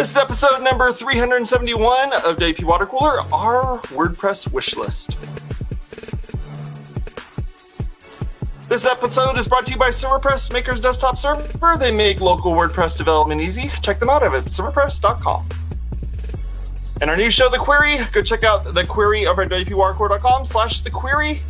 [0.00, 5.14] This is episode number 371 of WP Water Cooler, our WordPress wish list.
[8.66, 11.78] This episode is brought to you by Serverpress, Maker's DesktopServer.
[11.78, 13.70] They make local WordPress development easy.
[13.82, 15.46] Check them out at serverpress.com.
[17.02, 20.80] And our new show, The Query, go check out the query over at wpwatercooler.com slash
[20.80, 21.42] the query.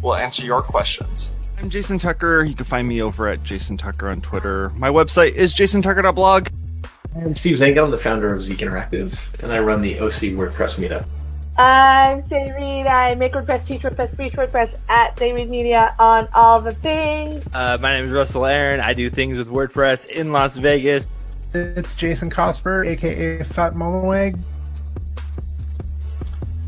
[0.00, 1.28] We'll answer your questions.
[1.58, 2.44] I'm Jason Tucker.
[2.44, 4.70] You can find me over at Jason Tucker on Twitter.
[4.70, 6.48] My website is jasontucker.blog.
[7.16, 7.84] I'm Steve Zehngut.
[7.84, 11.06] I'm the founder of Zeek Interactive, and I run the OC WordPress meetup.
[11.58, 12.86] I'm Sé Reed.
[12.86, 17.44] I make WordPress, teach WordPress, preach WordPress at Sé Reed Media on all the things.
[17.52, 18.80] Uh, my name is Russell Aaron.
[18.80, 21.08] I do things with WordPress in Las Vegas.
[21.52, 24.38] It's Jason Cosper, aka Fat Mullenweg.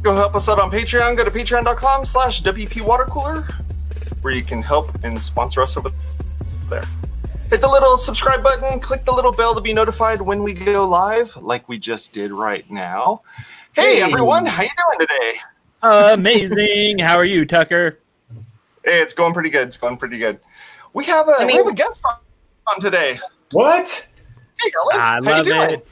[0.02, 1.16] Go help us out on Patreon.
[1.16, 3.48] Go to patreon.com slash WP Watercooler,
[4.22, 5.92] where you can help and sponsor us over
[6.69, 6.83] there.
[7.53, 10.89] Hit the little subscribe button, click the little bell to be notified when we go
[10.89, 13.20] live, like we just did right now.
[13.75, 14.03] Hey, Hey.
[14.03, 15.34] everyone, how you doing today?
[15.83, 17.00] Amazing.
[17.00, 17.98] How are you, Tucker?
[18.86, 19.69] Hey, it's going pretty good.
[19.69, 20.41] It's going pretty good.
[20.94, 22.14] We have a I we have a guest on,
[22.75, 23.20] on today.
[23.50, 24.09] What?
[24.62, 25.70] Hey, Ellen, I how love you doing?
[25.72, 25.87] it.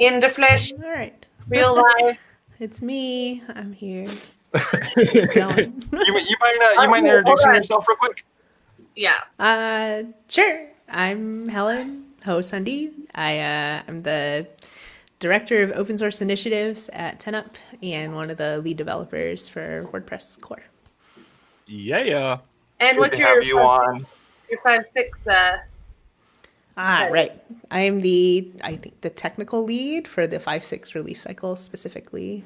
[0.00, 1.24] In the flesh, All right.
[1.48, 2.18] real life.
[2.60, 3.42] It's me.
[3.54, 4.04] I'm here.
[4.96, 5.84] It's going.
[5.90, 7.54] You, you might uh, you mind hold introducing on.
[7.56, 8.26] yourself real quick?
[8.94, 9.14] Yeah.
[9.38, 10.66] uh, sure.
[10.88, 12.90] I'm Helen Hou-Sandi.
[13.14, 14.46] I uh, I'm the
[15.20, 20.40] director of open source initiatives at 10up and one of the lead developers for WordPress
[20.40, 20.62] core.
[21.66, 21.98] Yeah.
[22.02, 22.38] Yeah.
[22.80, 24.06] And Good what's to your have you on.
[24.50, 25.18] your five six?
[25.26, 25.58] Uh,
[26.80, 27.12] Ah, Okay.
[27.12, 27.42] right.
[27.72, 32.44] I am the I think the technical lead for the five six release cycle specifically.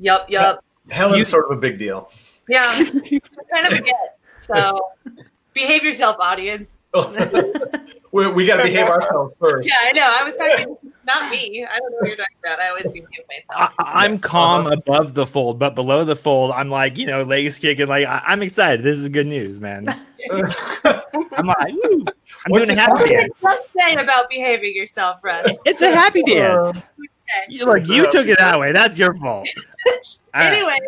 [0.00, 0.64] yup, yup.
[0.90, 2.10] Helen's You- sort of a big deal.
[2.48, 2.74] Yeah.
[2.84, 4.18] kind of forget.
[4.42, 4.80] So
[5.60, 6.68] behave yourself, audience.
[8.12, 9.68] we we got to behave ourselves first.
[9.68, 10.16] Yeah, I know.
[10.20, 10.76] I was talking,
[11.06, 11.64] not me.
[11.64, 12.60] I don't know what you're talking about.
[12.60, 13.72] I always behave myself.
[13.78, 14.76] I, I'm calm uh-huh.
[14.76, 17.86] above the fold, but below the fold, I'm like, you know, legs kicking.
[17.86, 18.84] Like, I, I'm excited.
[18.84, 19.88] This is good news, man.
[20.32, 22.04] I'm like, woo.
[22.46, 23.28] I'm What's doing a your happy dance.
[23.42, 25.48] you just say about behaving yourself, Russ?
[25.64, 26.78] It's a happy uh, dance.
[26.78, 27.46] Okay.
[27.48, 28.72] You, look, you took it that way.
[28.72, 29.48] That's your fault.
[29.86, 29.92] All
[30.34, 30.52] right.
[30.52, 30.78] Anyway,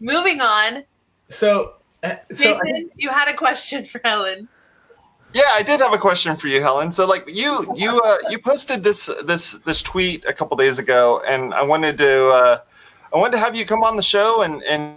[0.00, 0.84] moving on.
[1.28, 4.48] So, uh, so Jason, you had a question for Helen.
[5.34, 6.92] Yeah, I did have a question for you, Helen.
[6.92, 11.22] So, like, you you uh, you posted this this this tweet a couple days ago,
[11.26, 12.60] and I wanted to uh,
[13.12, 14.96] I wanted to have you come on the show and and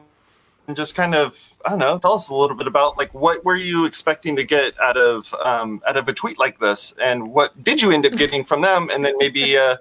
[0.67, 3.45] and just kind of I don't know, tell us a little bit about like what
[3.45, 7.31] were you expecting to get out of um, out of a tweet like this, and
[7.31, 9.57] what did you end up getting from them, and then maybe.
[9.57, 9.77] Uh,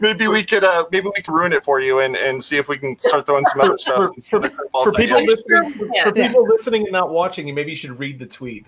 [0.00, 2.68] maybe we could uh, maybe we could ruin it for you and, and see if
[2.68, 4.10] we can start throwing some other stuff.
[4.28, 4.50] for, for,
[4.84, 5.26] for people you.
[5.26, 6.04] listening, Yeah.
[6.04, 8.66] for people listening and not watching, you maybe you should read the tweet.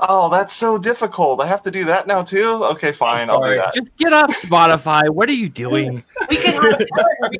[0.00, 1.40] Oh, that's so difficult.
[1.40, 2.46] I have to do that now too.
[2.66, 3.28] Okay, fine.
[3.28, 3.74] I'll do that.
[3.74, 5.08] Just get off Spotify.
[5.10, 6.04] What are you doing?
[6.30, 6.86] We could have Helen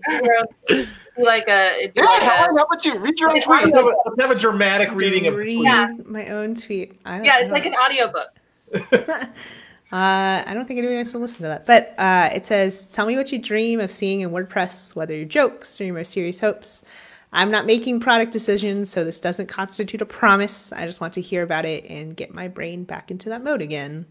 [0.09, 0.87] read your own-
[1.17, 3.63] be like a, it'd Yeah, like a- Helen, how about you read your own tweet?
[3.65, 5.63] Let's have a, let's have a dramatic reading of the tweet.
[5.63, 5.93] Yeah.
[6.05, 6.99] my own tweet.
[7.05, 9.29] I don't, yeah, I it's like don't- an audiobook.
[9.91, 11.67] Uh, I don't think anyone wants to listen to that.
[11.67, 15.25] But uh, it says, Tell me what you dream of seeing in WordPress, whether your
[15.25, 16.85] jokes or your most serious hopes.
[17.33, 20.73] I'm not making product decisions, so this doesn't constitute a promise.
[20.73, 23.61] I just want to hear about it and get my brain back into that mode
[23.63, 24.07] again.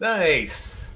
[0.00, 0.88] Nice.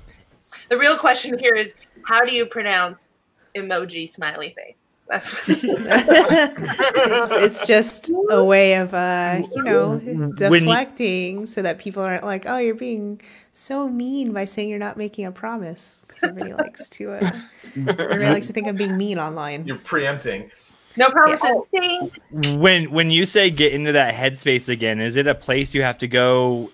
[0.68, 1.74] The real question here is
[2.06, 3.08] how do you pronounce
[3.54, 4.74] emoji smiley face?
[5.08, 11.78] That's it's, it's just a way of, uh, you know, When you- deflecting so that
[11.78, 13.20] people aren't like, oh, you're being
[13.54, 16.02] so mean by saying you're not making a promise.
[16.08, 17.30] 'Cause everybody likes to, uh,
[17.76, 19.66] everybody likes to think I'm being mean online.
[19.66, 20.50] You're preempting.
[20.96, 21.62] no promises.
[21.72, 22.10] Yes.
[22.30, 25.98] When when you say get into that headspace again is it a place you have
[25.98, 26.70] to go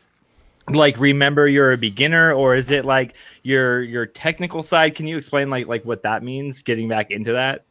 [0.69, 5.17] like remember you're a beginner or is it like your your technical side can you
[5.17, 7.65] explain like like what that means getting back into that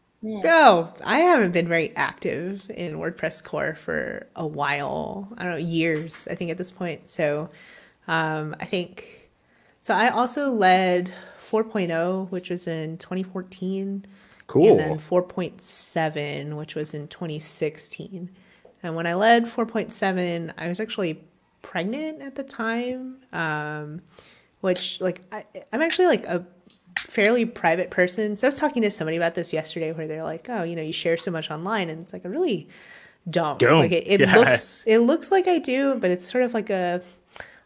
[0.44, 5.30] Oh, I haven't been very active in WordPress core for a while.
[5.38, 7.10] I don't know, years, I think at this point.
[7.10, 7.50] So
[8.10, 9.30] um, I think,
[9.82, 14.06] so I also led 4.0, which was in 2014.
[14.48, 18.30] cool And then 4.7, which was in 2016.
[18.82, 21.24] And when I led 4.7, I was actually
[21.62, 24.02] pregnant at the time, um,
[24.62, 26.46] which, like, I, I'm actually like a
[26.98, 28.38] fairly private person.
[28.38, 30.82] So I was talking to somebody about this yesterday where they're like, oh, you know,
[30.82, 31.90] you share so much online.
[31.90, 32.70] And it's like, I really
[33.30, 33.60] don't.
[33.60, 33.80] Don't.
[33.80, 34.36] Like, it, it Yeah.
[34.36, 37.02] looks, it looks like I do, but it's sort of like a,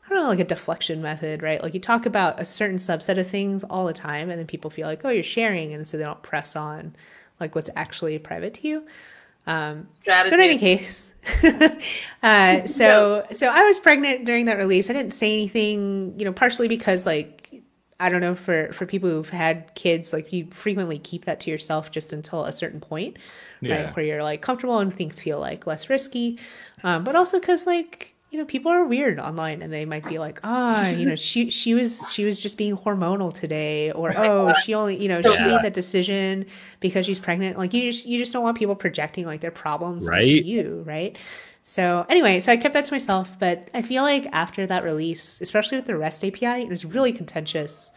[0.05, 1.61] I don't know, like a deflection method, right?
[1.63, 4.69] Like you talk about a certain subset of things all the time, and then people
[4.69, 6.95] feel like, oh, you're sharing, and so they don't press on
[7.39, 8.85] like what's actually private to you.
[9.47, 10.29] Um, Strategy.
[10.29, 11.09] so in any case,
[12.23, 14.89] uh, so so I was pregnant during that release.
[14.89, 17.61] I didn't say anything, you know, partially because like
[17.99, 21.51] I don't know for for people who've had kids, like you frequently keep that to
[21.51, 23.17] yourself just until a certain point,
[23.61, 23.85] Yeah.
[23.85, 23.95] right?
[23.95, 26.39] Where you're like comfortable and things feel like less risky,
[26.83, 30.17] um, but also because like you know people are weird online and they might be
[30.17, 34.51] like ah you know she she was she was just being hormonal today or oh
[34.53, 36.47] she only you know she made that decision
[36.79, 37.59] because she's pregnant.
[37.59, 40.43] Like you just you just don't want people projecting like their problems onto Right.
[40.43, 41.15] you right?
[41.61, 45.39] So anyway so i kept that to myself but i feel like after that release
[45.39, 47.91] especially with the rest api it was really contentious.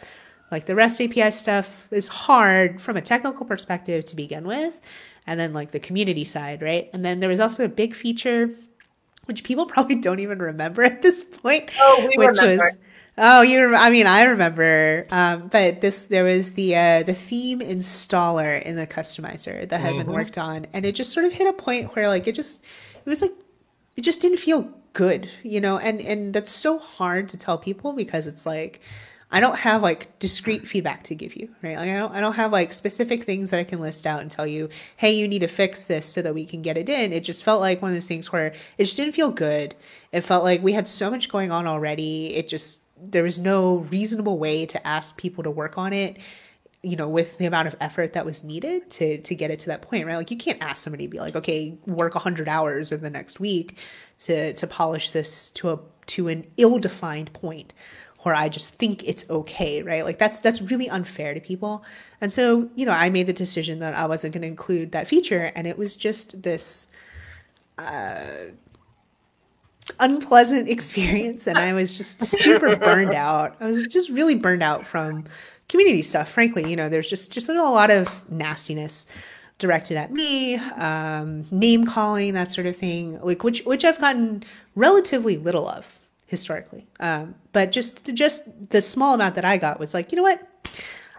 [0.53, 4.79] Like the rest api stuff is hard from a technical perspective to begin with
[5.27, 6.91] and then like the community side right?
[6.93, 8.51] And then there was also a big feature
[9.27, 12.65] which people probably don't even remember at this point Oh, we which remember.
[12.65, 12.77] was
[13.19, 17.15] oh you rem- i mean i remember um, but this there was the uh, the
[17.15, 21.33] theme installer in the customizer that had been worked on and it just sort of
[21.33, 22.65] hit a point where like it just
[22.95, 23.33] it was like
[23.97, 27.93] it just didn't feel good you know and and that's so hard to tell people
[27.93, 28.81] because it's like
[29.31, 31.77] I don't have like discrete feedback to give you, right?
[31.77, 34.31] Like I don't I don't have like specific things that I can list out and
[34.31, 37.13] tell you, "Hey, you need to fix this so that we can get it in."
[37.13, 39.75] It just felt like one of those things where it just didn't feel good.
[40.13, 42.35] It felt like we had so much going on already.
[42.37, 46.19] It just there was no reasonable way to ask people to work on it
[46.83, 49.67] you know with the amount of effort that was needed to to get it to
[49.67, 52.93] that point right like you can't ask somebody to be like okay work 100 hours
[52.93, 53.79] over the next week
[54.19, 57.75] to to polish this to a to an ill-defined point
[58.27, 60.05] where I just think it's okay, right?
[60.05, 61.85] Like that's that's really unfair to people.
[62.21, 65.07] And so, you know, I made the decision that I wasn't going to include that
[65.07, 66.89] feature and it was just this
[67.79, 68.51] uh
[70.01, 73.55] unpleasant experience and I was just super burned out.
[73.61, 75.23] I was just really burned out from
[75.69, 76.69] community stuff, frankly.
[76.69, 79.07] You know, there's just just a lot of nastiness
[79.59, 84.43] directed at me, um, name calling, that sort of thing, like which which I've gotten
[84.75, 86.87] relatively little of historically.
[87.01, 90.47] Um, but just just the small amount that I got was like, you know what?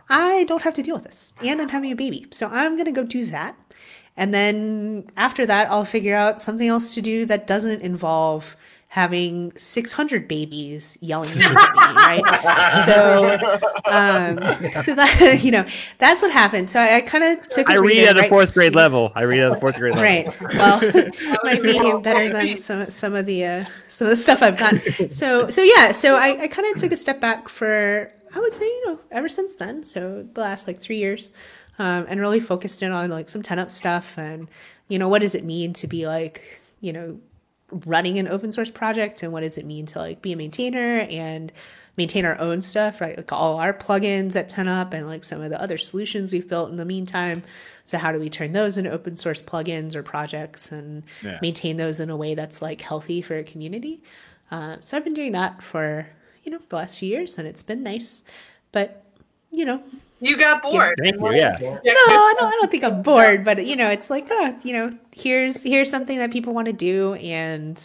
[0.10, 2.92] I don't have to deal with this, and I'm having a baby, so I'm gonna
[2.92, 3.56] go do that.
[4.16, 8.58] And then after that, I'll figure out something else to do that doesn't involve
[8.90, 11.56] having 600 babies yelling at me,
[11.94, 12.86] right?
[12.86, 13.34] So,
[13.86, 14.38] um,
[14.84, 15.66] so that you know,
[16.00, 16.70] that's what happened.
[16.70, 17.70] So I, I kind of took.
[17.70, 18.30] I read reading, at a right?
[18.30, 19.12] fourth grade level.
[19.16, 20.04] I read at a fourth grade level.
[20.04, 20.54] Right.
[20.54, 20.80] Well,
[21.44, 25.10] might be better than some some of the uh, some of the stuff I've gotten.
[25.10, 25.92] So so yeah.
[25.92, 29.00] So I, I kind of took a step back for I would say you know
[29.12, 29.84] ever since then.
[29.84, 31.32] So the last like three years,
[31.80, 34.50] um, and really focused in on like some 10up stuff and
[34.88, 37.20] you know what does it mean to be like you know
[37.72, 41.00] running an open source project and what does it mean to like be a maintainer
[41.10, 41.52] and
[41.98, 43.18] maintain our own stuff right?
[43.18, 46.70] Like all our plugins at 10up and like some of the other solutions we've built
[46.70, 47.44] in the meantime.
[47.86, 51.40] So how do we turn those into open source plugins or projects and Yeah.
[51.42, 54.02] maintain those in a way that's like healthy for a community?
[54.50, 56.08] Uh, so i've been doing that for
[56.44, 58.24] you know the last few years and it's been nice.
[58.72, 59.04] But
[59.52, 59.82] you know
[60.20, 60.96] You got bored.
[61.02, 61.32] Thank you.
[61.34, 61.58] Yeah.
[61.62, 64.74] no, I don't, I don't think I'm bored, but you know, it's like, oh, you
[64.74, 67.84] know, here's here's something that people want to do, and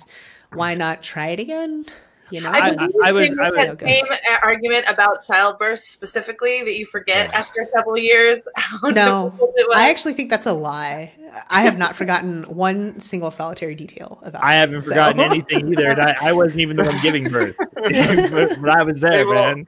[0.55, 1.85] why not try it again?
[2.31, 4.01] You know, I, I- think And- you I was- I was- that Okay.
[4.01, 4.05] same
[4.43, 8.41] argument about childbirth specifically that you forget after a couple years.
[8.57, 9.77] how no, difficult it was.
[9.77, 11.13] I actually think that's a lie.
[11.51, 14.43] I have not forgotten one single solitary detail about.
[14.43, 16.01] I haven't so- forgotten anything either.
[16.01, 19.55] I, I wasn't even the one giving birth, but, but I was there, Hey, well,
[19.55, 19.67] man.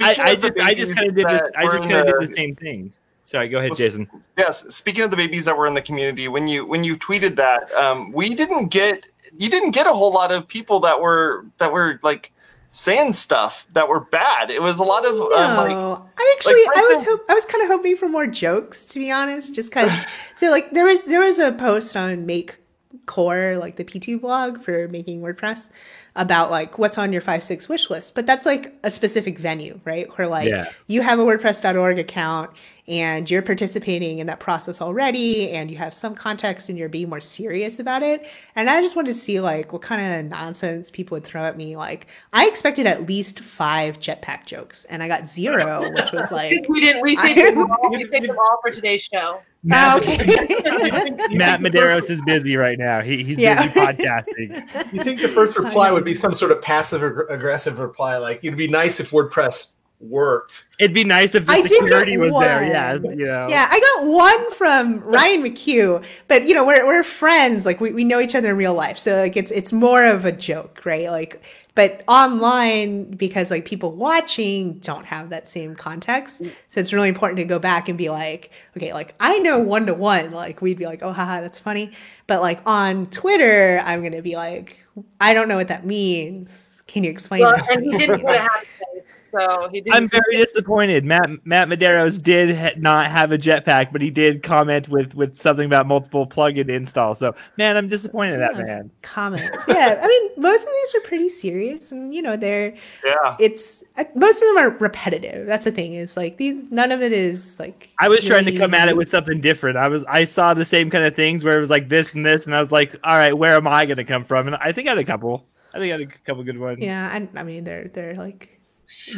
[0.00, 1.26] I, Speaking I of the just, I just kind of did.
[1.26, 2.92] The, I just kind of did the same thing.
[3.24, 4.08] Sorry, go ahead, Well, Jason.
[4.36, 4.64] Yes.
[4.74, 7.72] Speaking of the babies that were in the community, when you when you tweeted that,
[7.74, 9.06] um, we didn't get
[9.38, 12.32] you didn't get a whole lot of people that were that were like
[12.70, 14.50] saying stuff that were bad.
[14.50, 17.44] It was a lot of um, like I actually, for I was, hope, I was
[17.44, 19.92] kind of hoping for more jokes, to be honest, just because.
[20.34, 22.58] so, like, there was there was a post on Make
[23.06, 25.70] Core, like the P2 blog for making WordPress,
[26.16, 29.80] about like what's on your five six wish list, but that's like a specific venue,
[29.84, 30.06] right?
[30.18, 30.66] Where like Yeah.
[30.86, 32.50] you have a WordPress.org account
[32.88, 37.08] and you're participating in that process already, and you have some context and you're being
[37.08, 38.26] more serious about it.
[38.56, 41.56] And I just wanted to see like what kind of nonsense people would throw at
[41.56, 41.76] me.
[41.76, 46.66] Like, I expected at least five jetpack jokes, and I got zero, which was like.
[46.68, 47.02] we didn't.
[47.02, 47.90] We saved them all.
[47.92, 49.40] We saved them all for today's show.
[49.72, 50.16] Oh, okay.
[51.36, 53.02] Matt think Medeiros is busy right now.
[53.02, 53.66] He, he's Yeah.
[53.66, 54.92] busy podcasting.
[54.92, 58.56] You think the first reply would be some sort of passive aggressive reply, like it'd
[58.56, 60.66] be nice if WordPress worked.
[60.78, 62.64] It'd be nice if the I security was there.
[62.64, 63.46] Yeah, you know.
[63.48, 67.66] Yeah, I got one from Ryan McHugh, but you know we're we're friends.
[67.66, 70.24] Like we, we know each other in real life, so like it's it's more of
[70.24, 71.10] a joke, right?
[71.10, 76.50] Like, but online because like people watching don't have that same context, mm.
[76.68, 79.86] so it's really important to go back and be like, okay, like I know one
[79.86, 81.92] to one, like we'd be like, oh haha, that's funny,
[82.26, 84.78] but like on Twitter, I'm gonna be like,
[85.20, 86.82] I don't know what that means.
[86.86, 87.70] Can you explain Well, that?
[87.70, 88.99] and he didn't put a hashtag.
[89.38, 89.94] So he didn't.
[89.96, 91.04] I'm very disappointed.
[91.04, 95.36] Matt Matt Medeiros did ha- not have a jetpack, but he did comment with with
[95.38, 97.14] something about multiple plugin install.
[97.14, 98.90] So man, I'm disappointed in that man.
[99.02, 99.48] Comments.
[99.68, 103.36] Yeah, I mean, most of these are pretty serious, and you know, they're Yeah.
[103.38, 105.46] it's uh, most of them are repetitive.
[105.46, 106.56] That's the thing is like these.
[106.70, 107.90] None of it is like.
[107.98, 109.76] I was trying to come at it with something different.
[109.76, 112.24] I was I saw the same kind of things where it was like this and
[112.24, 114.46] this, and I was like, all right, where am I going to come from?
[114.46, 115.46] And I think I had a couple.
[115.72, 116.78] I think I had a couple good ones.
[116.80, 118.59] Yeah, I, I mean, they're they're like.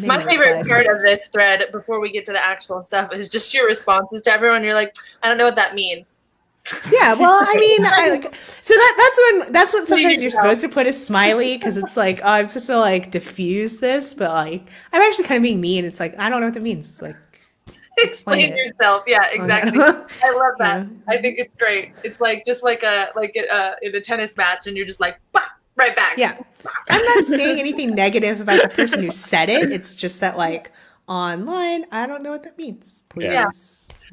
[0.04, 3.52] My favorite part of this thread, before we get to the actual stuff, is just
[3.52, 4.62] your responses to everyone.
[4.64, 6.22] You're like, I don't know what that means.
[6.90, 10.60] Yeah, well, I mean, I, like, so that that's when that's when sometimes you're supposed
[10.60, 14.30] to put a smiley because it's like, oh, I'm supposed to like diffuse this, but
[14.30, 14.62] like
[14.92, 15.84] I'm actually kind of being mean.
[15.84, 17.02] It's like I don't know what that means.
[17.02, 17.16] Like,
[17.98, 19.02] Explain Explain yourself.
[19.06, 19.78] Yeah, oh, exactly.
[19.78, 20.06] Yeah.
[20.24, 20.86] I love that.
[20.86, 20.86] Yeah.
[21.08, 21.92] I think it's great.
[22.02, 25.18] It's like just like a like a, in a tennis match, and you're just like,
[25.32, 25.48] bah,
[25.88, 26.16] right back.
[26.16, 26.36] yeah,
[26.90, 29.70] I'm not saying anything negative about the person who said it.
[29.72, 30.70] It's just that like
[31.08, 33.02] online, I don't know what that means.
[33.08, 33.46] Please, Yeah.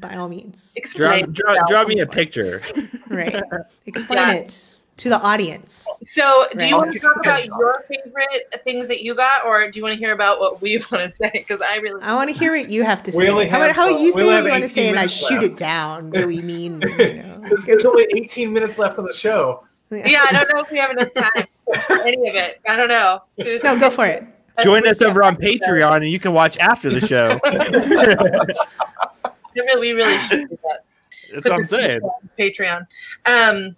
[0.00, 2.62] by all means, Draw, draw, draw me a picture.
[3.08, 3.40] right?
[3.86, 4.32] Explain Yeah.
[4.34, 5.86] it to the audience.
[6.10, 9.78] So, do you want to talk about your favorite things that you got, or do
[9.78, 11.30] you want to hear about what we want to say?
[11.32, 13.30] Because I really I want to hear what you have to We say.
[13.30, 14.98] only how about have, how about you we say what you want to say, and
[14.98, 15.44] I minutes shoot left.
[15.44, 16.82] it down really mean.
[16.82, 16.88] You
[17.22, 19.64] know, There's, there's only 18 minutes left on the show.
[19.90, 21.46] yeah, I don't know if we have enough time for
[21.90, 22.60] any of it.
[22.68, 23.22] I don't know.
[23.36, 24.24] There's- No, go for it.
[24.62, 27.38] Join us over on Patreon, and you can watch after the show.
[29.78, 30.84] We really should do that.
[31.32, 32.00] That's Put what I'm saying.
[32.38, 32.86] Patreon.
[33.26, 33.76] Um,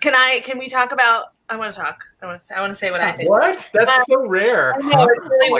[0.00, 0.40] can I?
[0.44, 1.32] Can we talk about?
[1.48, 2.04] I want to talk.
[2.22, 2.46] I want to.
[2.46, 3.30] Say, I want to say what I think.
[3.30, 3.70] What?
[3.72, 4.74] That's so rare.
[4.74, 5.58] I know, it's really oh my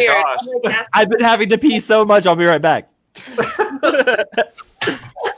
[0.63, 0.75] weird.
[0.75, 0.87] Gosh.
[0.93, 2.27] I've been having to pee so much.
[2.27, 2.89] I'll be right back.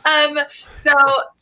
[0.05, 0.39] Um,
[0.85, 0.93] so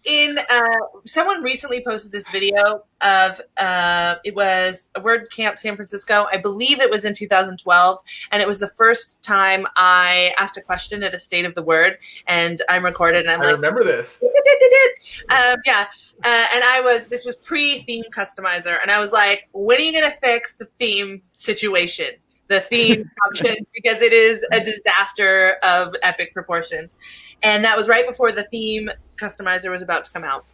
[0.07, 0.63] in uh,
[1.05, 6.27] someone recently posted this video of uh, it was a word camp San Francisco.
[6.33, 10.63] I believe it was in 2012, and it was the first time I asked a
[10.63, 13.85] question at a state of the word, and I'm recorded, and I'm I like, remember
[13.85, 14.23] this.
[15.29, 15.87] um, yeah.
[16.25, 18.79] Uh, and I was, this was pre theme customizer.
[18.81, 22.13] And I was like, when are you going to fix the theme situation?
[22.49, 26.95] The theme option, because it is a disaster of epic proportions.
[27.43, 30.45] And that was right before the theme customizer was about to come out.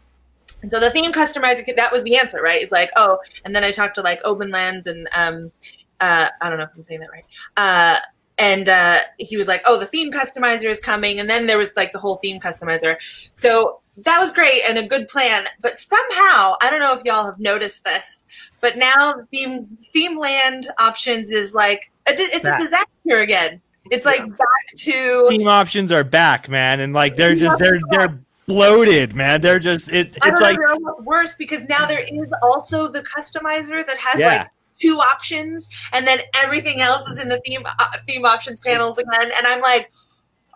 [0.63, 2.63] And so the theme customizer, that was the answer, right?
[2.63, 5.51] It's like, oh, and then I talked to like Openland and, um,
[6.01, 7.25] uh, I don't know if I'm saying that right.
[7.57, 7.99] Uh,
[8.39, 11.75] and uh, he was like, "Oh, the theme customizer is coming," and then there was
[11.77, 12.97] like the whole theme customizer.
[13.35, 15.45] So that was great and a good plan.
[15.61, 18.25] But somehow, I don't know if y'all have noticed this,
[18.61, 23.61] but now theme theme land options is like a, it's a disaster again.
[23.93, 28.19] It's like back to Team options are back, man, and like they're just they're they're
[28.47, 29.43] bloated, man.
[29.43, 33.03] They're just it, I it's don't like know worse because now there is also the
[33.03, 34.27] customizer that has Yeah.
[34.39, 34.49] like
[34.81, 39.31] two options, and then everything else is in the theme uh, theme options panels again.
[39.37, 39.93] And I'm like,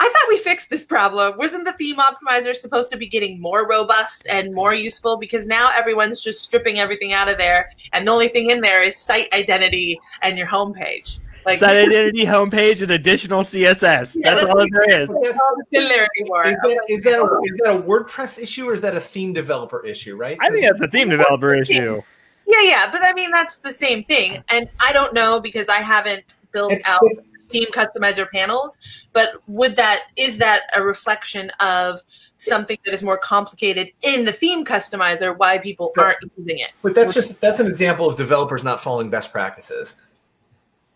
[0.01, 1.37] I thought we fixed this problem.
[1.37, 5.19] Wasn't the theme optimizer supposed to be getting more robust and more useful?
[5.19, 8.83] Because now everyone's just stripping everything out of there, and the only thing in there
[8.83, 11.19] is site identity and your homepage.
[11.47, 14.17] Like site identity homepage and additional CSS.
[14.19, 15.09] Yeah, That's that's- all there is.
[15.09, 16.45] That's- all the similar anymore.
[16.47, 19.33] Is that, is, that a, is that a WordPress issue or is that a theme
[19.33, 20.37] developer issue, right?
[20.41, 22.03] I think that's a theme developer issue.
[22.49, 25.77] Yeah, yeah, but I mean that's the same thing, and I don't know because I
[25.79, 28.77] haven't built It's- out it's- theme customizer panels.
[29.13, 32.01] But would that is that a reflection of
[32.39, 35.37] something that is more complicated in the theme customizer?
[35.39, 36.07] Why people Sure.
[36.07, 36.71] aren't using it?
[36.83, 39.95] But that's just that's an example of developers not following best practices.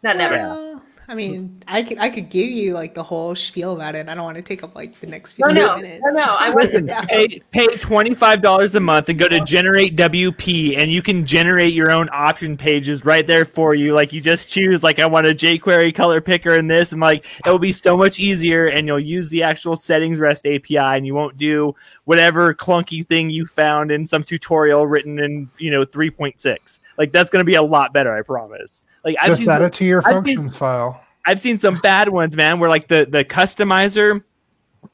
[0.02, 0.34] Not never.
[0.36, 4.08] Well, I mean, I could I could give you like the whole spiel about it.
[4.08, 6.00] I don't want to take up like the next few No, no, minutes.
[6.06, 7.00] no, no, I wasn't- Yeah.
[7.02, 11.26] Pay pay twenty five dollars a month and go to generate WP and you can
[11.26, 13.92] generate your own option pages right there for you.
[13.92, 17.24] Like you just choose like I want a jQuery color picker and this and like
[17.44, 21.04] it will be so much easier and you'll use the actual settings REST API and
[21.04, 25.84] you won't do whatever clunky thing you found in some tutorial written in you know
[25.84, 26.78] three point six.
[26.98, 28.84] Like that's gonna be a lot better, I promise.
[29.04, 31.02] Like I've Just seen add it to your I've seen- functions file.
[31.26, 34.22] I've seen some bad ones, man, where like the the customizer,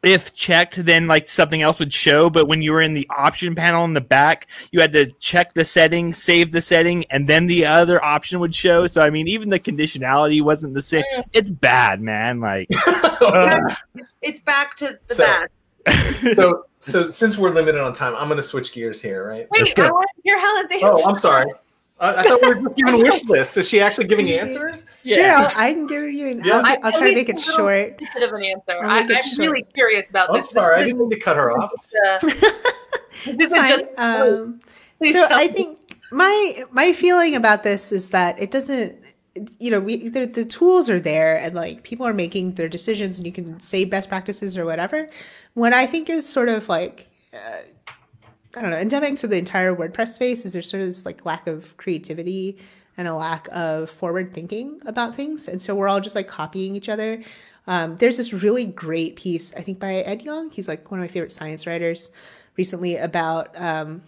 [0.02, 2.28] if checked, then like something else would show.
[2.28, 5.54] But when you were in the option panel in the back, you had to check
[5.54, 8.86] the setting, save the setting, and then the other option would show.
[8.88, 11.04] So I mean, even the conditionality wasn't the same.
[11.32, 12.40] It's bad, man.
[12.40, 13.02] Like, ugh.
[13.22, 13.74] Uh,
[14.20, 15.48] it's back to the So- bad.
[16.36, 19.46] so so since we're limited on time, I'm going to switch gears here, right?
[19.52, 19.78] Wait.
[19.78, 20.86] I want to hear Helen's answer.
[20.86, 21.46] Oh, I'm sorry.
[21.98, 23.56] I, I thought we were just giving wish lists.
[23.56, 24.86] Is she actually giving answers?
[25.04, 26.28] Sure, I'll, I can give you.
[26.28, 26.58] An, Yeah.
[26.58, 27.98] I'll, I- I'll try to make it a short.
[27.98, 28.76] bit of an answer.
[28.82, 29.38] I'll I, make it I'm short.
[29.38, 30.50] really curious about I'm this.
[30.50, 30.76] sorry.
[30.76, 31.72] I didn't mean to cut her off.
[32.06, 32.18] Uh,
[33.24, 33.84] this isn't just.
[33.98, 34.60] Um,
[34.98, 35.52] please so I me.
[35.54, 35.78] think
[36.12, 38.94] my my feeling about this is that it doesn't
[39.58, 43.18] you know, we the, the tools are there, and like people are making their decisions,
[43.18, 45.08] and you can say best practices or whatever.
[45.54, 47.06] What I think is sort of like.
[47.34, 47.60] Uh,
[48.56, 51.26] I don't know, endemic to the entire WordPress space is there's sort of this like
[51.26, 52.58] lack of creativity
[52.96, 55.46] and a lack of forward thinking about things.
[55.46, 57.22] And so we're all just like copying each other.
[57.66, 60.50] Um, there's this really great piece, I think, by Ed Yong.
[60.50, 62.10] He's like one of my favorite science writers
[62.56, 64.02] recently about um,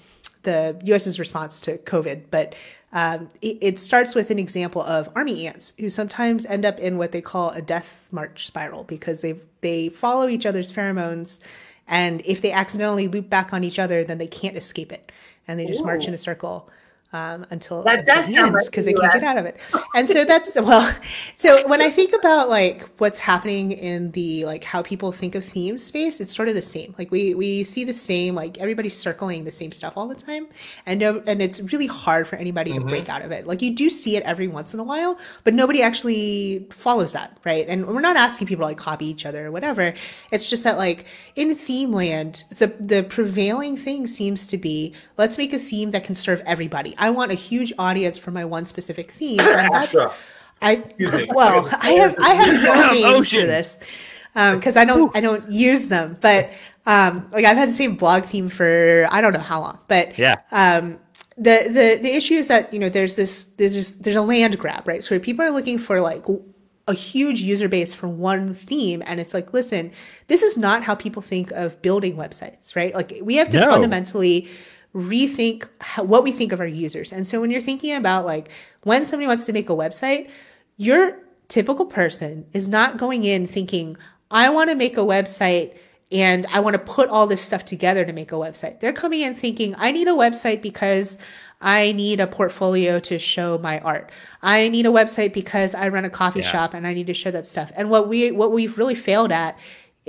[0.44, 2.24] the US's response to COVID.
[2.30, 2.54] But
[2.92, 6.96] um, it, it, starts with an example of army ants who sometimes end up in
[6.96, 11.40] what they call a death march spiral because they they follow each other's pheromones,
[11.88, 15.10] and if they accidentally loop back on each other, then they can't escape it,
[15.46, 15.86] and they just Ooh.
[15.86, 16.68] march in a circle
[17.12, 18.28] um, until that does
[18.68, 19.58] because they can't get out of it.
[19.94, 20.94] And so that's well.
[21.36, 25.44] So when I think about like what's happening in the like how people think of
[25.44, 26.94] theme space, it's sort of the same.
[26.98, 28.34] Like we we see the same.
[28.34, 30.48] Like everybody's circling the same stuff all the time,
[30.84, 32.82] and no, and it's really hard for anybody mm-hmm.
[32.82, 33.46] to break out of it.
[33.46, 37.38] Like you do see it every once in a while, but nobody actually follows that,
[37.46, 37.66] right?
[37.68, 39.94] And we're not asking people to like copy each other or whatever.
[40.30, 45.38] It's just that like in theme land, the the prevailing thing seems to be let's
[45.38, 46.94] make a theme that can serve everybody.
[46.98, 49.96] I want a huge audience for my one specific theme, and that's
[50.60, 50.84] I
[51.30, 53.78] well, I have I have no names for this
[54.34, 56.52] because um, I don't I don't use them, but
[56.86, 60.18] um, like I've had the same blog theme for I don't know how long, but
[60.18, 60.36] yeah.
[60.52, 60.98] Um,
[61.36, 64.58] the, the the issue is that you know there's this there's just there's a land
[64.58, 65.04] grab right?
[65.04, 66.24] So people are looking for like
[66.88, 69.92] a huge user base for one theme and it's like listen
[70.26, 72.92] this is not how people think of building websites right?
[72.92, 73.70] Like we have to no.
[73.70, 74.48] fundamentally
[74.94, 77.12] rethink how, what we think of our users.
[77.12, 78.50] And so when you're thinking about like
[78.82, 80.30] when somebody wants to make a website,
[80.76, 81.18] your
[81.48, 83.96] typical person is not going in thinking,
[84.30, 85.76] I want to make a website
[86.10, 88.80] and I want to put all this stuff together to make a website.
[88.80, 91.18] They're coming in thinking, I need a website because
[91.60, 94.10] I need a portfolio to show my art.
[94.42, 96.46] I need a website because I run a coffee yeah.
[96.46, 97.72] shop and I need to show that stuff.
[97.76, 99.58] And what we what we've really failed at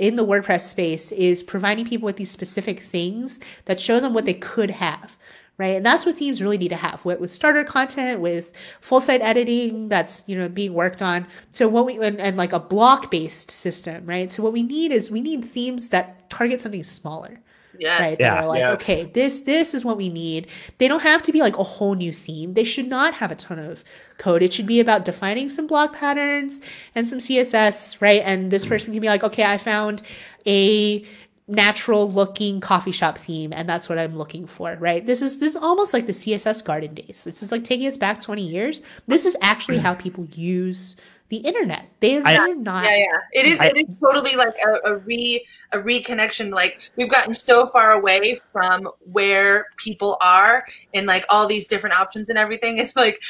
[0.00, 4.24] in the WordPress space is providing people with these specific things that show them what
[4.24, 5.16] they could have.
[5.58, 5.76] Right.
[5.76, 9.20] And that's what themes really need to have with, with starter content, with full site
[9.20, 11.26] editing that's, you know, being worked on.
[11.50, 14.32] So what we, and, and like a block based system, right?
[14.32, 17.42] So what we need is we need themes that target something smaller.
[17.78, 18.00] Yes.
[18.00, 18.16] Right.
[18.18, 18.34] Yeah.
[18.34, 18.82] That are like, yes.
[18.82, 20.48] okay, this this is what we need.
[20.78, 22.54] They don't have to be like a whole new theme.
[22.54, 23.84] They should not have a ton of
[24.18, 24.42] code.
[24.42, 26.60] It should be about defining some block patterns
[26.94, 28.22] and some CSS, right?
[28.24, 28.70] And this mm-hmm.
[28.70, 30.02] person can be like, okay, I found
[30.46, 31.04] a
[31.50, 35.56] natural looking coffee shop theme and that's what i'm looking for right this is this
[35.56, 38.82] is almost like the css garden days this is like taking us back 20 years
[39.08, 39.98] this is actually how mm.
[39.98, 40.94] people use
[41.30, 41.88] the internet.
[42.00, 42.84] They're, I, they're not.
[42.84, 43.40] Yeah, yeah.
[43.40, 43.60] It is.
[43.60, 46.52] I, it is totally like a, a re a reconnection.
[46.52, 51.98] Like we've gotten so far away from where people are and like all these different
[51.98, 52.78] options and everything.
[52.90, 53.20] It's like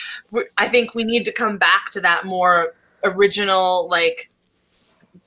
[0.56, 4.30] I think we need to come back to that more original, like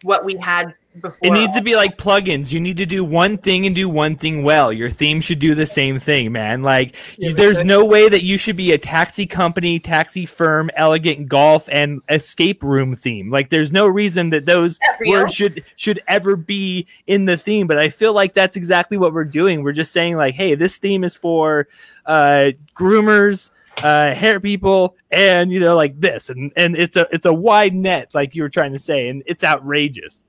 [0.01, 1.17] what we had before.
[1.21, 2.51] It needs to be like plugins.
[2.51, 4.71] You need to do one thing and do one thing well.
[4.71, 6.63] Your theme should do the same thing, man.
[6.63, 10.69] Like, yeah, you, there's no way that you should be a taxi company, taxi firm,
[10.75, 13.29] elegant golf, and escape room theme.
[13.29, 17.67] Like, there's no reason that those words should should ever be in the theme.
[17.67, 19.63] But I feel like that's exactly what we're doing.
[19.63, 21.67] We're just saying like, hey, this theme is for
[22.05, 23.49] uh, groomers
[23.81, 27.73] uh hair people and you know like this and and it's a it's a wide
[27.73, 30.25] net like you were trying to say and it's outrageous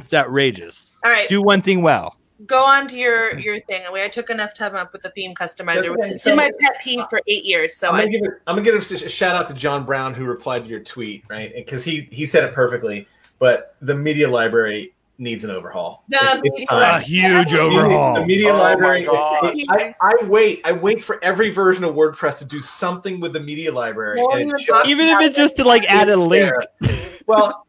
[0.00, 0.90] it's outrageous.
[1.04, 1.28] All right.
[1.28, 2.16] Do one thing well.
[2.46, 3.82] Go on to your your thing.
[3.88, 5.86] I, mean, I took enough time up with the theme customizer.
[5.86, 7.76] Okay, it's so, been my pet peeve for eight years.
[7.76, 10.24] So I'm gonna, I, give, I'm gonna give a shout out to John Brown who
[10.24, 11.52] replied to your tweet, right?
[11.52, 13.08] Because he he said it perfectly.
[13.40, 16.04] But the media library needs an overhaul.
[16.08, 18.14] The it's, a huge overhaul.
[18.14, 19.02] The media oh library.
[19.02, 20.60] Is, I, I, wait.
[20.64, 24.20] I wait for every version of WordPress to do something with the media library.
[24.86, 26.52] Even if it's just to like add a link.
[27.26, 27.66] Well,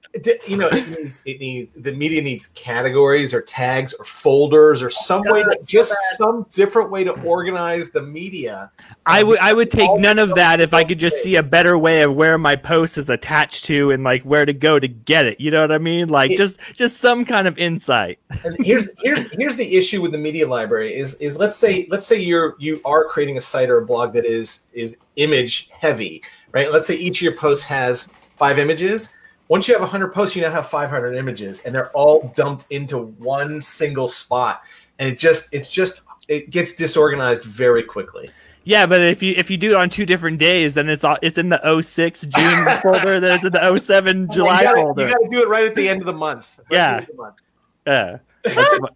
[0.48, 4.90] you know it needs it needs the media needs categories or tags or folders or
[4.90, 8.72] some way to just some different way to organize the media.
[9.06, 11.78] I would i would take none of that if i could just see a better
[11.78, 15.26] way of where my post is attached to and like where to go to get
[15.26, 15.40] it.
[15.40, 16.10] You know what i mean?
[16.10, 18.20] Like just just some kind of insight.
[18.44, 22.08] And here's here's here's the issue with the media library is is let's say let's
[22.08, 26.24] say you're you are creating a site or a blog that is is image heavy
[26.52, 26.72] right?
[26.72, 29.16] Let's say each of your posts has five images
[29.50, 32.98] once you have 100 posts you now have 500 images and they're all dumped into
[33.00, 34.64] one single spot.
[34.98, 38.32] And it just it's just it gets disorganized very quickly.
[38.64, 41.18] Yeah but if you if you do it on two different days then it's all
[41.22, 45.08] it's in the 06 june folder then it's in the 07 july you gotta, folder
[45.08, 46.60] you got to do it right at the end of the month.
[46.60, 47.00] Right yeah.
[47.00, 47.36] the month.
[47.88, 48.18] yeah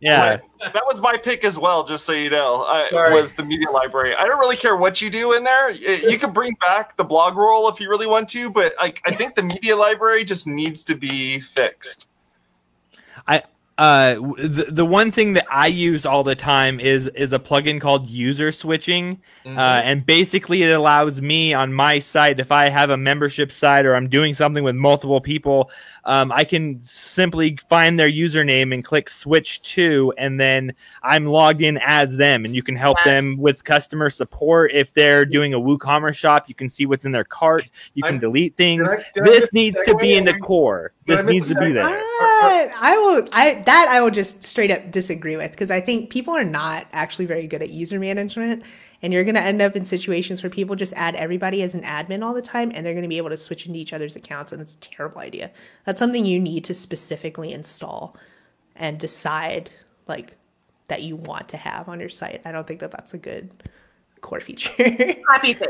[0.01, 0.37] yeah.
[0.59, 1.83] that was my pick as well.
[1.83, 3.13] Just so you know, I, Sorry.
[3.13, 4.15] was the media library.
[4.15, 5.71] I don't really care what you do in there.
[5.71, 9.11] You can bring back the blog roll if you really want to, but like I
[9.11, 12.07] think the media library just needs to be fixed.
[13.77, 17.81] Uh, the, the one thing that I use all the time is is a plugin
[17.81, 19.57] called user switching, Mm-hmm.
[19.57, 23.85] uh, and basically it allows me on my site if I have a membership site
[23.85, 25.69] or I'm doing something with multiple people,
[26.05, 31.61] um, I can simply find their username and click switch to, and then I'm logged
[31.61, 33.11] in as them, and you can help Wow.
[33.11, 36.47] them with customer support if they're doing a WooCommerce shop.
[36.47, 37.69] You can see what's in their cart.
[37.95, 38.89] You can I'm- delete things.
[38.89, 40.93] Did I- did This needs to be in the core.
[41.05, 41.73] Did I This needs to be segue?
[41.73, 41.85] there.
[41.85, 43.27] Uh, I will.
[43.33, 46.87] I that I will just straight up disagree with because I think people are not
[46.93, 48.63] actually very good at user management,
[49.01, 51.81] and you're going to end up in situations where people just add everybody as an
[51.83, 54.15] admin all the time, and they're going to be able to switch into each other's
[54.15, 55.51] accounts, and it's a terrible idea.
[55.85, 58.15] That's something you need to specifically install
[58.75, 59.69] and decide
[60.07, 60.37] like
[60.87, 62.41] that you want to have on your site.
[62.45, 63.51] I don't think that that's a good
[64.21, 64.71] core feature.
[65.31, 65.69] Happy face.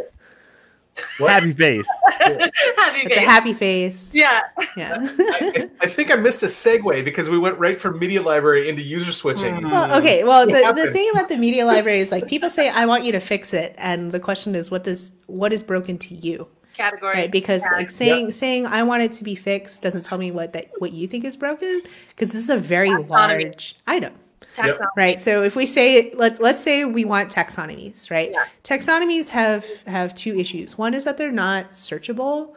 [1.19, 1.88] Happy face.
[2.19, 3.25] Happy it's a face.
[3.27, 4.12] happy face.
[4.15, 4.41] yeah.
[4.77, 4.97] Yeah.
[4.99, 8.82] I, I think I missed a segue because we went right from media library into
[8.82, 9.56] user switching.
[9.58, 9.71] Hmm.
[9.71, 10.23] Well, okay.
[10.23, 13.12] Well, the, the thing about the media library is like people say, "I want you
[13.13, 17.15] to fix it," and the question is, what does what is broken to you, Categories.
[17.15, 17.32] right?
[17.32, 17.77] Because Yeah.
[17.77, 20.93] like saying saying I want it to be fixed doesn't tell me what that what
[20.93, 23.10] you think is broken because this is a very Taxonomy.
[23.10, 24.13] large item,
[24.56, 24.88] Taxonomy.
[24.96, 25.22] right?
[25.22, 28.32] So if we say let's let's say we want taxonomies, right?
[28.32, 28.44] Yeah.
[28.63, 30.78] Taxonomies have have two issues.
[30.78, 32.56] One is that they're not searchable.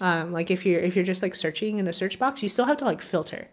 [0.00, 2.64] Um, like if you're if you're just like searching in the search box, you still
[2.64, 3.48] have to like filter,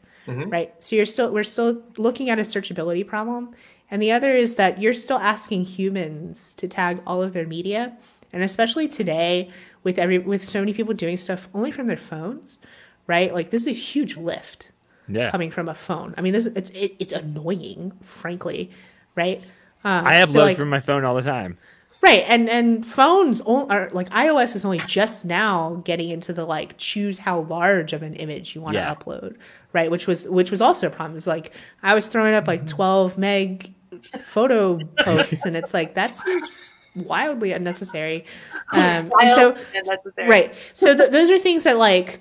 [0.49, 0.73] right?
[0.83, 3.53] So you're still we're still looking at a searchability problem,
[3.91, 7.97] and the other is that you're still asking humans to tag all of their media,
[8.33, 9.49] and especially today
[9.83, 12.59] with every with so many people doing stuff only from their phones,
[13.07, 13.33] right?
[13.33, 14.71] Like this is a huge lift
[15.07, 15.31] Yeah.
[15.31, 16.13] coming from a phone.
[16.17, 18.71] I mean, this it's it, it's annoying, frankly,
[19.15, 19.41] right?
[19.83, 21.57] Um, I have so, loads like- from my phone all the time.
[22.01, 26.45] Right, and and phones o- are like iOS is only just now getting into the
[26.45, 28.93] like choose how large of an image you want to Yeah.
[28.93, 29.35] upload,
[29.73, 29.89] right?
[29.89, 31.17] Which was which was also a problem.
[31.17, 36.15] It's like I was throwing up like twelve meg photo posts, and it's like that
[36.15, 38.25] seems wildly unnecessary.
[38.73, 40.29] Um, and so Wild and necessary.
[40.29, 42.19] right, so th- those are things that like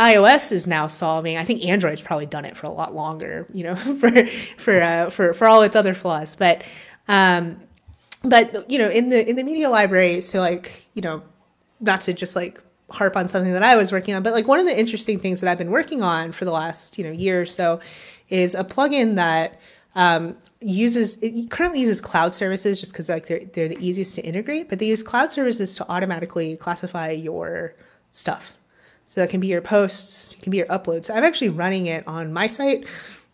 [0.00, 1.36] iOS is now solving.
[1.36, 5.10] I think Android's probably done it for a lot longer, you know, for for uh,
[5.10, 6.64] for for all its other flaws, but.
[7.08, 7.60] Um,
[8.22, 11.22] but you know in the in the media library so like you know
[11.80, 12.60] not to just like
[12.90, 15.40] harp on something that i was working on but like one of the interesting things
[15.40, 17.80] that i've been working on for the last you know year or so
[18.28, 19.60] is a plugin that
[19.96, 24.22] um, uses it currently uses cloud services just because like they're, they're the easiest to
[24.22, 27.74] integrate but they use cloud services to automatically classify your
[28.12, 28.54] stuff
[29.10, 31.06] so that can be your posts, it can be your uploads.
[31.06, 32.86] So I'm actually running it on my site,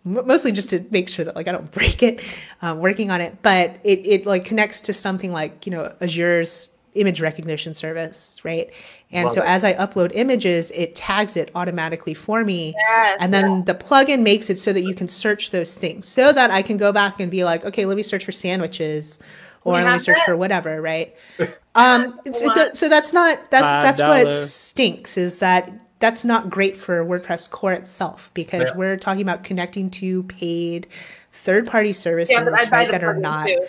[0.05, 2.25] mostly just to make sure that like I don't break it,
[2.63, 3.43] um, working on it.
[3.43, 8.73] But it it like connects to something like you know Azure's image recognition service, right?
[9.13, 9.49] And Love so it.
[9.49, 14.23] as I upload images, it tags it automatically for me, Yes, and then the plugin
[14.23, 17.21] makes it so that you can search those things, so that I can go back
[17.21, 19.19] and be like, okay, let me search for sandwiches.
[19.67, 20.25] Or We let me search that.
[20.27, 21.15] for whatever, right?
[21.79, 22.75] Um, it's- Hold it- on.
[22.75, 27.51] so that's not that's Five that's what stinks is that that's not great for WordPress
[27.51, 28.77] core itself because Yeah.
[28.77, 30.87] we're talking about connecting to paid
[31.33, 33.67] third party services Yeah, but I buy right, that are not too.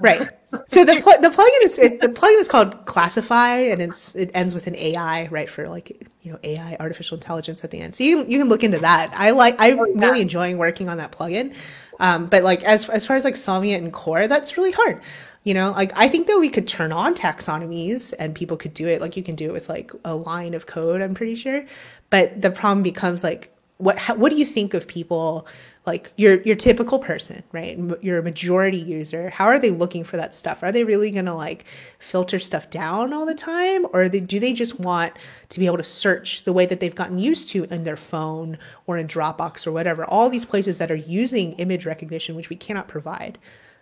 [0.00, 0.28] Right.
[0.66, 4.32] So the pl- the plugin is it, the plugin is called ClassifAI and it's it
[4.34, 7.94] ends with an AI right for like you know AI artificial intelligence at the end.
[7.94, 9.12] So you can, you can look into that.
[9.16, 10.06] I like I'm Oh, yeah.
[10.06, 11.54] really enjoying working on that plugin.
[12.00, 15.00] Um, but like as as far as like solving it in core, that's really hard.
[15.42, 18.86] You know, like I think that we could turn on taxonomies and people could do
[18.88, 21.64] it like you can do it with like a line of code, I'm pretty sure.
[22.10, 23.50] But the problem becomes like
[23.80, 25.46] what how, what do you think of people
[25.86, 27.78] like your your typical person, right?
[28.02, 30.62] Your majority user, how are they looking for that stuff?
[30.62, 31.64] Are they really going to like
[31.98, 35.14] filter stuff down all the time or they, do they just want
[35.48, 38.58] to be able to search the way that they've gotten used to in their phone
[38.86, 40.04] or in Dropbox or whatever?
[40.04, 43.38] All these places that are using image recognition which we cannot provide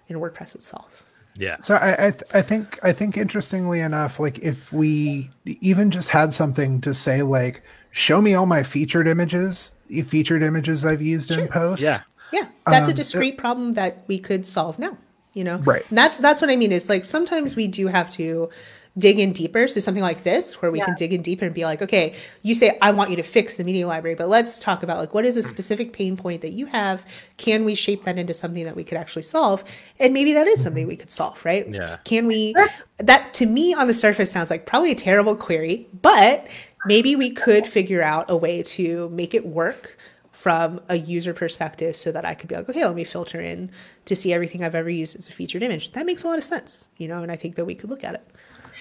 [0.06, 1.04] in WordPress itself.
[1.38, 1.56] Yeah.
[1.60, 6.08] So I I, th- I think I think interestingly enough, like if we even just
[6.08, 9.74] had something to say like, show me all my featured images,
[10.06, 11.80] featured images I've used in post.
[11.82, 12.00] Yeah.
[12.32, 14.98] Yeah, that's a Um, discrete problem that we could solve now.
[15.32, 15.88] You know, Right.
[15.88, 16.72] And that's that's what I mean.
[16.72, 18.50] Is like sometimes we do have to
[18.98, 19.68] dig in deeper.
[19.68, 22.54] So something like this, where we can dig in deeper and be like, okay, you
[22.54, 25.24] say I want you to fix the media library, but let's talk about like what
[25.24, 25.44] is a mm.
[25.44, 27.06] specific pain point that you have?
[27.36, 29.64] Can we shape that into something that we could actually solve?
[30.00, 30.90] And maybe that is something mm-hmm.
[30.90, 31.68] we could solve, right?
[31.68, 31.98] Yeah.
[32.04, 32.54] Can we?
[32.98, 36.48] That to me on the surface sounds like probably a terrible query, but
[36.86, 39.96] maybe we could figure out a way to make it work
[40.32, 43.72] from a user perspective so that I could be like, okay, let me filter in
[44.04, 45.90] to see everything I've ever used as a featured image.
[45.92, 48.04] That makes a lot of sense, you know, and I think that we could look
[48.04, 48.24] at it.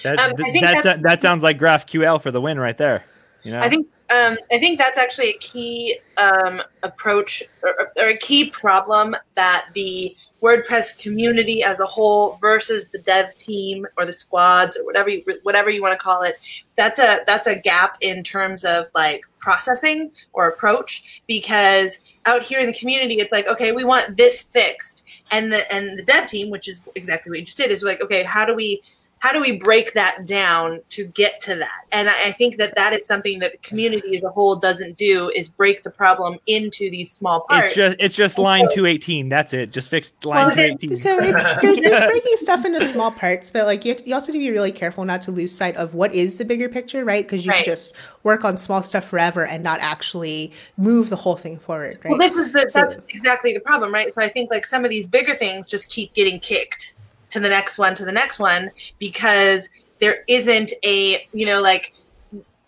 [0.03, 3.05] That Um, I th- that's, that's- that sounds like GraphQL for the win right there.
[3.43, 8.10] You know, I think um, I think that's actually a key um, approach or, or
[8.10, 14.05] a key problem that the WordPress community as a whole versus the dev team or
[14.05, 16.38] the squads or whatever you, whatever you want to call it.
[16.75, 22.60] That's a that's a gap in terms of like processing or approach because out here
[22.60, 26.27] in the community it's like okay we want this fixed and the and the dev
[26.27, 28.81] team which is exactly what you just did is like okay how do we
[29.19, 32.75] how do we break that down to get to that and i I think that
[32.75, 36.38] that is something that the community as a whole doesn't do is break the problem
[36.45, 39.30] into these small parts it's just it's just line two eighteen.
[39.30, 39.71] That's it.
[39.71, 40.97] Just fix line Well, two eighteen.
[40.97, 44.13] so it's there's, there's breaking stuff into small parts, but like you, have to, you
[44.13, 46.67] also have to be really careful not to lose sight of what is the bigger
[46.69, 47.23] picture, right?
[47.25, 47.63] Because you Right.
[47.63, 51.97] can just work on small stuff forever and not actually move the whole thing forward,
[52.03, 52.10] right?
[52.12, 54.84] well this is the So- that's exactly the problem right so i think like some
[54.84, 56.95] of these bigger things just keep getting kicked
[57.29, 61.93] to the next one to the next one because there isn't a you know like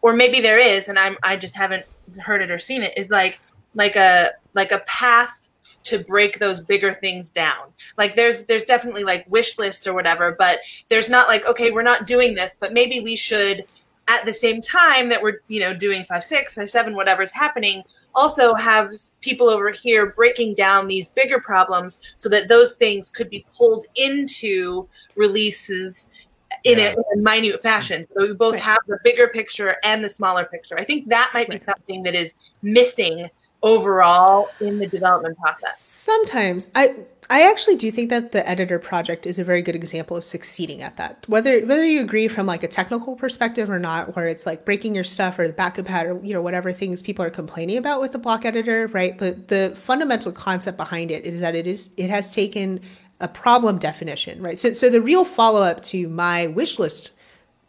[0.01, 1.85] or maybe there is and i'm i just haven't
[2.19, 3.39] heard it or seen it is like
[3.75, 5.49] like a like a path
[5.83, 7.71] to break those bigger things down.
[7.97, 11.83] Like there's there's definitely like wish lists or whatever but there's not like okay we're
[11.83, 13.65] not doing this but maybe we should
[14.09, 17.83] at the same time that we're you know doing five six five seven whatever's happening
[18.15, 18.91] also have
[19.21, 23.85] people over here breaking down these bigger problems so that those things could be pulled
[23.95, 26.09] into releases
[26.63, 28.03] in, a, in a minute fashion.
[28.03, 30.77] So we both have the bigger picture and the smaller picture.
[30.77, 33.29] I think that might be something that is missing
[33.61, 35.79] overall in the development process.
[35.79, 36.95] Sometimes I
[37.31, 40.81] I actually do think that the editor project is a very good example of succeeding
[40.81, 41.25] at that.
[41.27, 44.95] Whether whether you agree from like a technical perspective or not, where it's like breaking
[44.95, 48.01] your stuff or the backup pad or you know whatever things people are complaining about
[48.01, 49.15] with the block editor, right?
[49.15, 52.81] But the fundamental concept behind it is that it is it has taken
[53.19, 54.57] a problem definition, right?
[54.57, 57.11] So so the real follow up to my wish list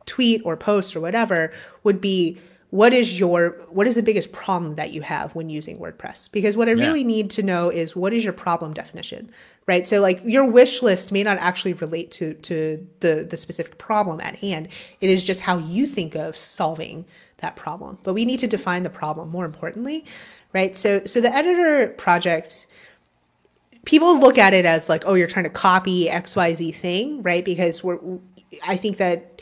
[0.06, 1.52] tweet or post or whatever
[1.84, 5.78] would be what is your what is the biggest problem that you have when using
[5.78, 6.30] WordPress?
[6.30, 6.86] Because what I Yeah.
[6.86, 9.30] really need to know is what is your problem definition,
[9.66, 9.86] right?
[9.86, 14.20] So like your wish list may not actually relate to to the the specific problem
[14.20, 14.68] at hand.
[15.00, 17.06] It is just how you think of solving
[17.38, 17.98] that problem.
[18.04, 20.04] But we need to define the problem more importantly,
[20.52, 20.76] right?
[20.76, 22.68] So so the editor project
[23.84, 27.44] people look at it as like, oh, you're trying to copy XYZ thing, right?
[27.44, 27.98] Because we're,
[28.66, 29.40] I think that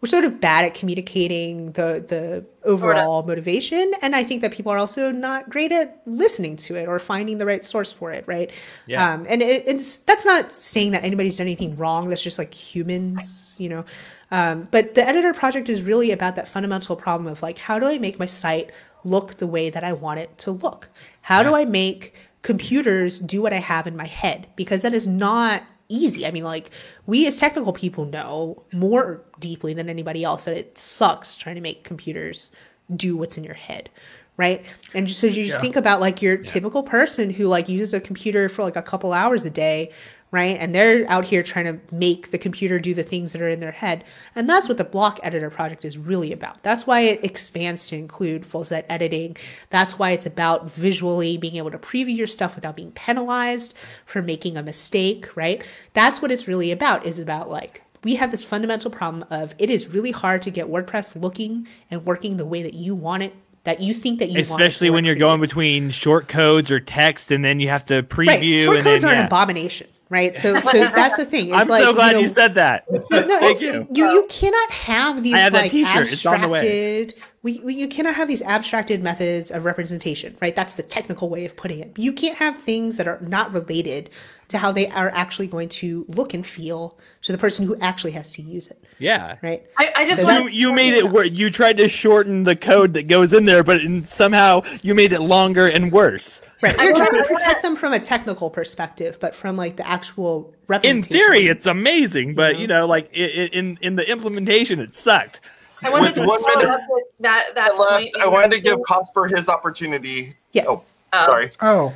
[0.00, 4.70] we're sort of bad at communicating the the overall motivation, and I think that people
[4.70, 8.24] are also not great at listening to it or finding the right source for it,
[8.26, 8.50] right?
[8.86, 9.14] Yeah.
[9.14, 12.08] Um, and it, it's that's not saying that anybody's done anything wrong.
[12.08, 13.84] That's just like humans, you know.
[14.30, 17.86] Um, but the editor project is really about that fundamental problem of like, how do
[17.86, 18.70] I make my site
[19.04, 20.88] look the way that I want it to look?
[21.22, 24.46] How do I make computers do what I have in my head?
[24.54, 26.26] Because that is not easy.
[26.26, 26.70] I mean, like,
[27.06, 31.60] we as technical people know more deeply than anybody else that it sucks trying to
[31.60, 32.52] make computers
[32.94, 33.90] do what's in your head.
[34.36, 34.64] Right.
[34.94, 38.00] And just so you just think about like your typical person who like uses a
[38.00, 39.90] computer for like a couple hours a day,
[40.30, 40.58] right?
[40.60, 43.60] And they're out here trying to make the computer do the things that are in
[43.60, 44.04] their head.
[44.34, 46.62] And that's what the block editor project is really about.
[46.62, 49.36] That's why it expands to include full site editing.
[49.70, 54.20] That's why it's about visually being able to preview your stuff without being penalized for
[54.20, 55.66] making a mistake, right?
[55.94, 59.70] That's what it's really about, is about like, we have this fundamental problem of it
[59.70, 63.34] is really hard to get WordPress looking and working the way that you want it,
[63.64, 66.70] that you think that you want it to Especially when you're going between short codes
[66.70, 68.28] or text, and then you have to preview.
[68.28, 68.64] right.
[68.64, 70.36] Short and codes then, are an abomination, right?
[70.36, 71.48] So, so that's the thing.
[71.48, 72.90] It's I'm like, so glad you, you, said that.
[72.90, 73.88] no, Thank it's, you.
[73.92, 74.10] you.
[74.10, 76.12] You cannot have these I have like t-shirt.
[76.12, 76.58] It's on the way.
[76.58, 77.14] abstracted.
[77.48, 80.54] We, we, you cannot have these abstracted methods of representation, right?
[80.54, 81.98] That's the technical way of putting it.
[81.98, 84.10] You can't have things that are not related
[84.48, 88.10] to how they are actually going to look and feel to the person who actually
[88.10, 89.36] has to use it, Yeah.
[89.40, 89.62] right?
[89.78, 91.28] I, I just So You, you made it work.
[91.32, 95.12] You tried to shorten the code that goes in there, but in, somehow you made
[95.12, 96.42] it longer and worse.
[96.60, 96.76] Right.
[96.76, 101.16] You're trying wanna- protect them from a technical perspective, but from like the actual representation.
[101.16, 102.60] In theory, it's amazing, but know?
[102.60, 105.40] you know, like i i in in the implementation, it sucked.
[105.82, 106.80] I wanted With to one minute
[107.20, 108.06] that that I left.
[108.20, 110.34] I wanted to give Cosper his opportunity.
[110.52, 110.66] Yes.
[110.68, 111.26] Oh, Oh.
[111.26, 111.50] sorry.
[111.60, 111.94] Oh.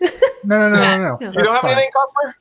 [0.44, 1.18] No, no, no, no, no.
[1.20, 1.26] No.
[1.26, 1.72] You don't have fine.
[1.72, 2.32] anything, Cosper?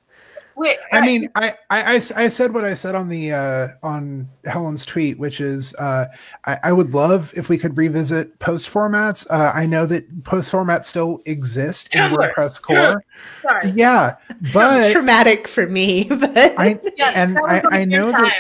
[0.56, 4.86] Wait, I mean, I, I, I said what I said on the uh, on Helen's
[4.86, 6.06] tweet, which is uh,
[6.46, 9.26] I, I would love if we could revisit post formats.
[9.30, 12.34] Uh, I know that post formats still exist in Tumblr.
[12.34, 13.04] WordPress core.
[13.44, 13.70] sorry.
[13.72, 18.24] Yeah, That's but traumatic for me, but I Yeah, and I, I know time.
[18.24, 18.34] that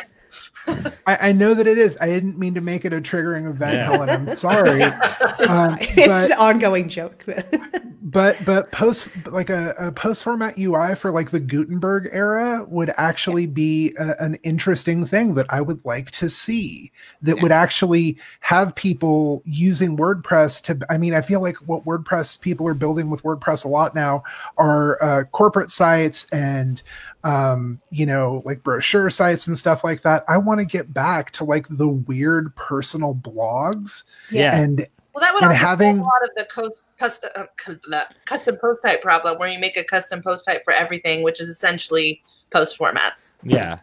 [1.05, 1.97] I, I know that it is.
[2.01, 3.91] I didn't mean to make it a triggering event, Yeah.
[3.91, 4.09] Helen.
[4.09, 4.81] I'm sorry.
[5.39, 7.25] It's, Um, it's but- an ongoing joke.
[8.01, 12.91] but but post like a, a post format UI for like the Gutenberg era would
[12.97, 18.17] actually be a, an interesting thing that I would like to see that would actually
[18.39, 23.09] have people using WordPress to I mean I feel like what WordPress people are building
[23.09, 24.23] with WordPress a lot now
[24.57, 26.81] are uh, corporate sites and
[27.27, 31.31] um you know like brochure sites and stuff like that I want to get back
[31.31, 34.55] to like the weird personal blogs Yeah.
[34.57, 36.01] and Well, that would And also having- having...
[36.01, 39.83] a lot of the cus- custom uh, custom post type problem, where you make a
[39.83, 43.31] custom post type for everything, which is essentially post formats.
[43.43, 43.79] Yeah.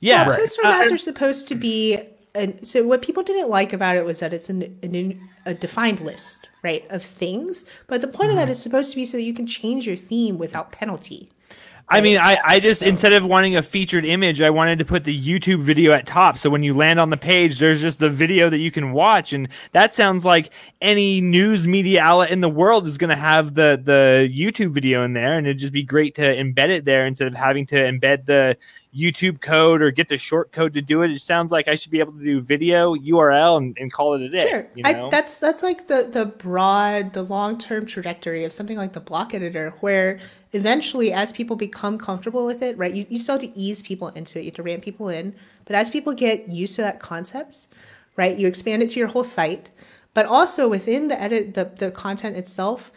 [0.00, 0.26] Yeah.
[0.26, 1.98] Well, post Uh, formats are supposed to be.
[2.34, 6.00] An, so what people didn't like about it was that it's an, an, a defined
[6.02, 7.64] list, right, of things.
[7.86, 10.36] But the point of that is supposed to be so you can change your theme
[10.36, 11.30] without penalty.
[11.88, 15.04] I mean, I, I just instead of wanting a featured image, I wanted to put
[15.04, 16.36] the YouTube video at top.
[16.36, 19.32] So when you land on the page, there's just the video that you can watch,
[19.32, 23.54] and that sounds like any news media outlet in the world is going to have
[23.54, 27.06] the the YouTube video in there, and it'd just be great to embed it there
[27.06, 28.56] instead of having to embed the
[28.96, 31.10] YouTube code or get the short code to do it.
[31.10, 34.22] It sounds like I should be able to do video URL and, and call it
[34.22, 34.48] a day.
[34.48, 35.06] Sure, you know?
[35.06, 39.00] I, that's that's like the the broad, the long term trajectory of something like the
[39.00, 40.18] block editor, where
[40.52, 44.08] eventually, as people become comfortable with it, right, you, you still have to ease people
[44.08, 45.34] into it, you have to ramp people in,
[45.66, 47.66] but as people get used to that concept,
[48.16, 49.70] right, you expand it to your whole site,
[50.14, 52.90] but also within the edit, the the content itself,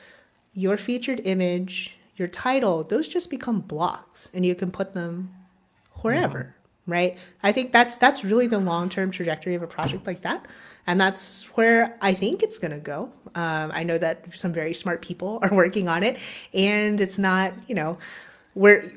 [0.53, 5.33] your featured image, your title, those just become blocks, and you can put them
[6.03, 6.55] wherever
[6.87, 7.19] right?
[7.43, 10.43] I think that's that's really the long-term trajectory of a project like that.
[10.87, 13.11] And that's where i think it's going to go.
[13.35, 16.17] Um, i know that some very smart people are working on it.
[16.53, 17.99] And it's not you know
[18.55, 18.91] we're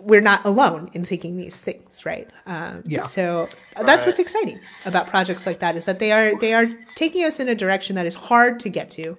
[0.00, 2.28] we're not alone in thinking these things right?
[2.46, 3.06] Um, Yeah.
[3.06, 4.06] so that's Right.
[4.06, 7.48] what's exciting about projects like that is that they are they are taking us in
[7.48, 9.16] a direction that is hard to get to.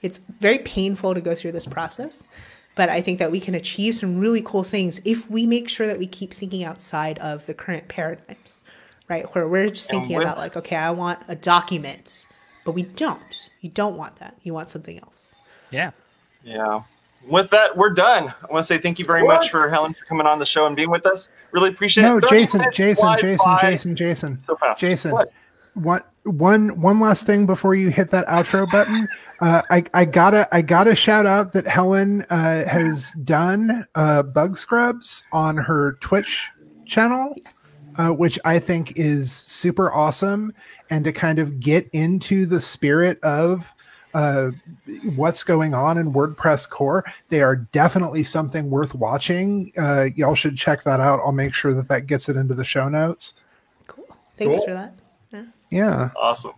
[0.00, 2.26] It's very painful to go through this process
[2.74, 5.86] but I think that we can achieve some really cool things if we make sure
[5.86, 8.62] that we keep thinking outside of the current paradigms,
[9.08, 9.24] right?
[9.34, 12.26] Where we're just thinking with- about like, okay, I want a document,
[12.64, 13.50] but we don't.
[13.60, 14.36] You don't want that.
[14.42, 15.34] You want something else.
[15.70, 15.90] yeah.
[16.44, 16.82] Yeah.
[17.28, 18.34] With that, we're done.
[18.42, 20.66] I want to say thank you very much for Helen for coming on the show
[20.66, 21.28] and being with us.
[21.52, 22.22] Really appreciate no it.
[22.22, 24.80] 30 Jason minutes Jason flies Jason Jason Jason So fast.
[24.80, 25.30] Jason, What?
[25.74, 29.08] one one one last thing before you hit that outro button.
[29.42, 34.56] Uh, I I gotta I gotta shout out that Helen uh, has done uh, bug
[34.56, 36.48] scrubs on her Twitch
[36.86, 37.34] channel,
[37.98, 40.52] uh, which I think is super awesome,
[40.90, 43.74] and to kind of get into the spirit of
[44.14, 44.50] uh,
[45.16, 47.04] what's going on in WordPress core.
[47.28, 49.72] They are definitely something worth watching.
[49.76, 51.18] Uh, y'all should check that out.
[51.18, 53.34] I'll make sure that that gets it into the show notes.
[53.88, 54.06] Cool.
[54.36, 54.68] Thanks Cool.
[54.68, 54.94] for that.
[55.70, 56.10] Yeah.
[56.14, 56.52] Awesome.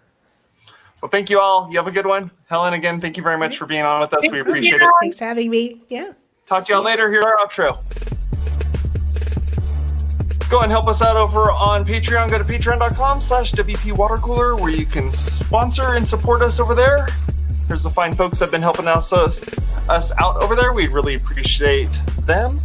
[1.04, 1.68] Well, thank you all.
[1.70, 2.30] You have a good one.
[2.48, 4.22] Helen, again, thank you very much for being on with us.
[4.22, 4.40] We Thank you.
[4.40, 4.90] appreciate it.
[5.02, 5.82] Thanks for having me.
[5.90, 6.12] Yeah.
[6.46, 7.10] Talk to y'all later.
[7.10, 7.78] Here's our outro.
[10.48, 12.30] Go and help us out over on Patreon.
[12.30, 17.06] Go to patreon.com slash WP Watercooler where you can sponsor and support us over there.
[17.68, 19.42] There's the fine folks that have been helping us, us,
[19.90, 20.72] us out over there.
[20.72, 21.90] We really appreciate
[22.20, 22.58] them.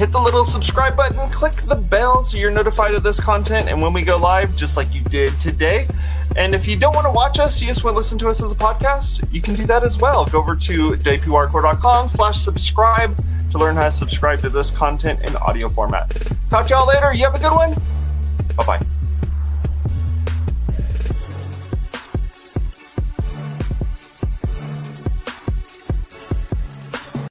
[0.00, 3.82] Hit the little subscribe button, click the bell so you're notified of this content and
[3.82, 5.86] when we go live, just like you did today.
[6.36, 8.42] And if you don't want to watch us, you just want to listen to us
[8.42, 10.24] as a podcast, you can do that as well.
[10.24, 13.14] Go over to wpwatercooler.com slash subscribe
[13.50, 16.08] to learn how to subscribe to this content in audio format.
[16.48, 17.12] Talk to y'all later.
[17.12, 17.74] You have a good one.
[18.56, 18.86] Bye bye.